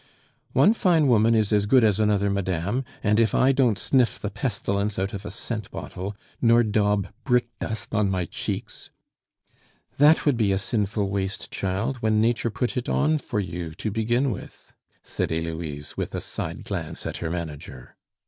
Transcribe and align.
"One 0.53 0.73
fine 0.73 1.05
woman 1.05 1.35
is 1.35 1.53
as 1.53 1.67
good 1.67 1.83
as 1.83 1.99
another, 1.99 2.31
madame; 2.31 2.83
and 3.03 3.19
if 3.19 3.35
I 3.35 3.51
don't 3.51 3.77
sniff 3.77 4.17
the 4.17 4.31
pestilence 4.31 4.97
out 4.97 5.13
of 5.13 5.27
a 5.27 5.29
scent 5.29 5.69
bottle, 5.69 6.17
nor 6.41 6.63
daub 6.63 7.09
brickdust 7.23 7.93
on 7.93 8.09
my 8.09 8.25
cheeks" 8.25 8.89
"That 9.99 10.25
would 10.25 10.37
be 10.37 10.51
a 10.51 10.57
sinful 10.57 11.07
waste, 11.11 11.51
child, 11.51 11.97
when 11.97 12.19
Nature 12.19 12.49
put 12.49 12.75
it 12.77 12.89
on 12.89 13.19
for 13.19 13.39
you 13.39 13.75
to 13.75 13.91
begin 13.91 14.31
with," 14.31 14.73
said 15.03 15.29
Heloise, 15.29 15.95
with 15.97 16.15
a 16.15 16.19
side 16.21 16.63
glance 16.63 17.05
at 17.05 17.17
her 17.17 17.29
manager. 17.29 17.95